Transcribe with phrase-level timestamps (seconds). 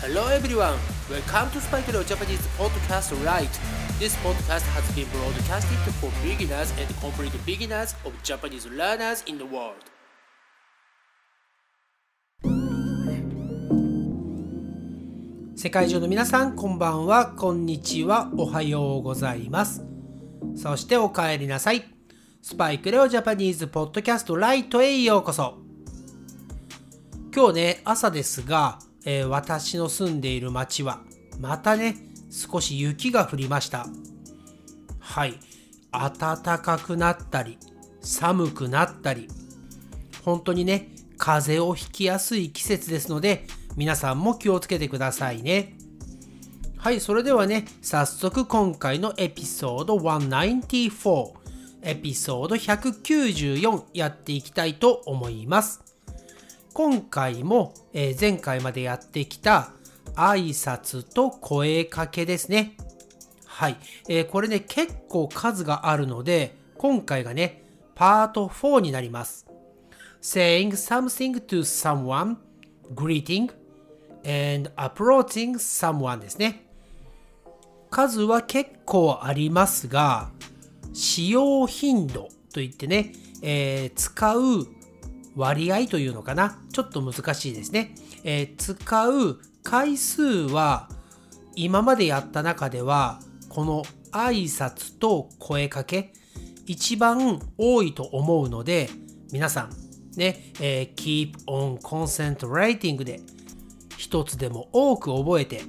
[0.00, 0.78] Hello everyone,
[1.10, 3.50] welcome to Spike Leo Japanese Podcast Right.
[3.98, 9.44] This podcast has been broadcasted for beginners and complete beginners of Japanese learners in the
[9.44, 9.74] world.
[15.56, 19.82] 世界中の皆さん、こんばんは、こんにちは、おはようございます。
[20.54, 21.84] そしてお帰りなさい。
[22.40, 25.58] スパイクレオジャパニーズポッドキャストライトへようこそ。
[27.34, 31.00] 今日ね、朝ですが、えー、私の住んでいる町は、
[31.40, 31.96] またね、
[32.30, 33.86] 少し雪が降りました。
[34.98, 35.34] はい。
[35.90, 37.58] 暖かくなったり、
[38.00, 39.28] 寒くなったり、
[40.24, 45.76] 本当にね、風邪をひきやすい季節ですので、皆さんも気をつけてくださいね。
[46.76, 51.32] はい、それではね、早速今回のエピソード194、
[51.82, 55.87] エピソード194やっていきたいと思います。
[56.78, 59.72] 今回も、えー、前回までやってきた
[60.14, 62.76] 挨拶と声かけですね。
[63.44, 63.76] はい、
[64.08, 67.64] えー、これね、結構数があるので、今回がね、
[67.96, 69.44] パート4になります。
[70.22, 72.36] saying something to someone,
[72.94, 73.50] greeting,
[74.54, 76.64] and approaching someone ですね。
[77.90, 80.30] 数は結構ありますが、
[80.92, 83.10] 使用頻度といってね、
[83.42, 84.77] えー、使う
[85.38, 86.58] 割合というのかな？
[86.72, 87.94] ちょっと難しいですね。
[88.24, 90.90] えー、使う回数は
[91.54, 96.12] 今までやった中ではこの挨拶と声かけ
[96.66, 98.90] 一番多いと思うので
[99.32, 99.70] 皆さん
[100.16, 103.20] ね、えー、keep on concentrating で
[103.96, 105.62] 一つでも多く覚えて、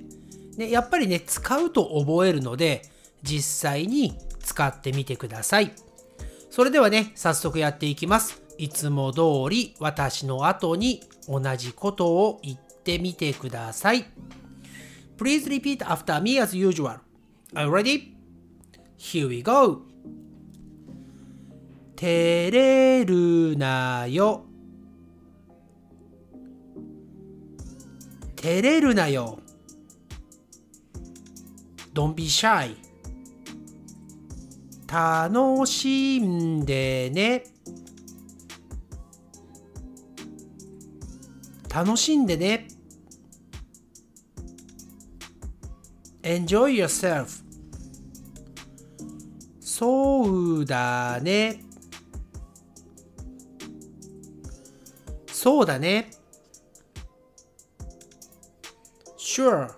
[0.57, 2.81] ね、やっぱりね使うと覚えるので
[3.21, 5.71] 実際に使ってみてください。
[6.49, 8.41] それではね、早速やっていきます。
[8.59, 14.05] いつも通り私の後に同じことを言ってみてください。
[15.17, 16.99] Please repeat after me as usual.
[17.53, 18.13] Are you ready?
[18.97, 19.83] Here we go!
[21.95, 24.43] 照れるなよ。
[28.35, 29.39] 照れるなよ。
[31.93, 32.75] Don't be shy.
[34.85, 37.58] 楽しんでね。
[41.73, 42.67] 楽しんでね。
[46.23, 47.43] Enjoy yourself.
[49.59, 50.23] そ
[50.57, 51.63] うだね。
[55.27, 56.11] そうだね。
[59.17, 59.69] Sure.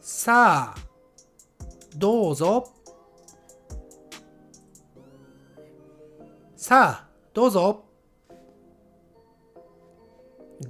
[0.00, 0.78] さあ、
[1.96, 2.72] どうぞ。
[6.56, 7.87] さあ、どうぞ。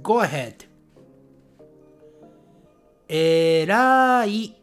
[0.01, 0.67] Go ahead.
[3.07, 4.55] えらい。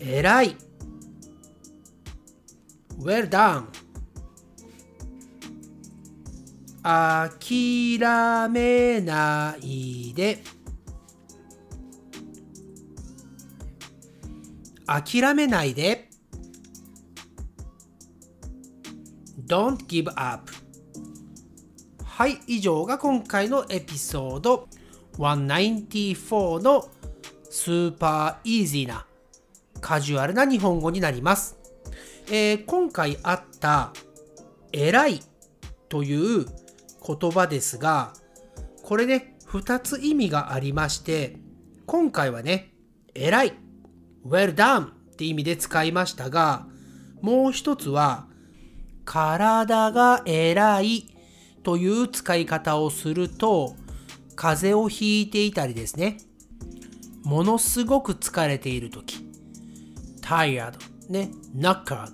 [0.00, 0.56] えらい。
[3.00, 3.66] Well done.
[6.82, 10.42] 諦めないで。
[14.86, 16.08] 諦めないで。
[19.46, 20.63] Don't give up.
[22.16, 24.68] はい、以上が今回のエピソード
[25.18, 26.88] 194の
[27.50, 29.04] スーパーイージーな
[29.80, 31.56] カジュアルな日本語になります。
[32.28, 33.92] えー、今回あった
[34.70, 35.22] 偉い
[35.88, 36.46] という
[37.04, 38.12] 言葉ですが、
[38.84, 41.34] これね、2つ意味がありまして、
[41.84, 42.74] 今回はね、
[43.16, 43.54] 偉い、
[44.24, 46.68] well done って意味で使いましたが、
[47.22, 48.28] もう一つは、
[49.04, 51.13] 体が偉い
[51.64, 53.74] という使い方をすると、
[54.36, 56.18] 風邪をひいていたりですね、
[57.24, 59.18] ものすごく疲れているとき、
[60.20, 60.74] tired,
[61.08, 62.12] ね、knackered,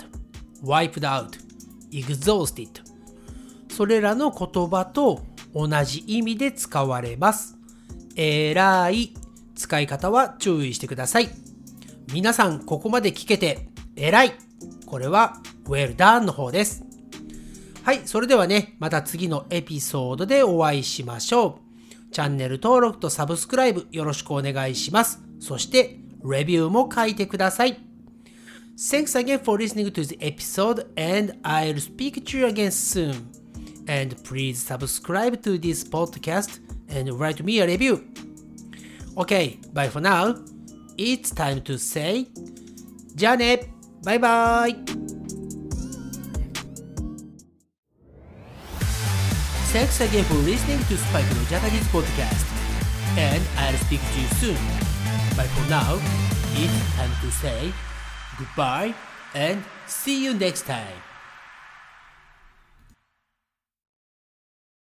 [0.64, 1.38] wiped out,
[1.90, 2.68] exhausted
[3.68, 5.22] それらの言葉と
[5.54, 7.56] 同じ意味で使われます。
[8.16, 9.14] えらい
[9.54, 11.30] 使い方は注意してください。
[12.12, 14.34] 皆さんここまで聞けてえらい
[14.86, 16.89] これは well done の方です。
[17.82, 21.60] はい、それではね、また次のエピソードでお会いしましょ
[22.08, 22.12] う。
[22.12, 25.20] チャンネル登録とサブスクライブよろしくお願いします。
[25.38, 27.80] そして、レビューも書いてください。
[28.76, 33.14] Thanks again for listening to the episode and I'll speak to you again soon.
[33.88, 38.02] And please subscribe to this podcast and write me a review.
[39.16, 40.36] Okay, bye for now.
[40.96, 42.26] It's time to say
[43.14, 43.72] じゃあね
[44.04, 45.09] バイバイ
[49.70, 52.42] Thanks again for listening to Spike no Japanese podcast.
[53.16, 54.58] And I'll speak to you soon.
[55.36, 55.94] But for now,
[56.58, 57.72] it's time to say
[58.36, 58.94] goodbye
[59.32, 61.09] and see you next time.